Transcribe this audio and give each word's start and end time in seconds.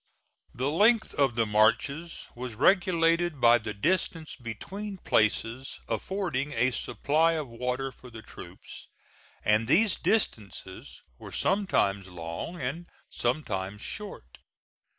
The 0.55 0.71
length 0.71 1.13
of 1.13 1.35
the 1.35 1.45
marches 1.45 2.27
was 2.33 2.55
regulated 2.55 3.39
by 3.39 3.59
the 3.59 3.71
distances 3.75 4.35
between 4.35 4.97
places 4.97 5.79
affording 5.87 6.53
a 6.53 6.71
supply 6.71 7.33
of 7.33 7.47
water 7.47 7.91
for 7.91 8.09
the 8.09 8.23
troops, 8.23 8.87
and 9.45 9.67
these 9.67 9.95
distances 9.97 11.03
were 11.19 11.31
sometimes 11.31 12.07
long 12.07 12.59
and 12.59 12.87
sometimes 13.11 13.83
short. 13.83 14.39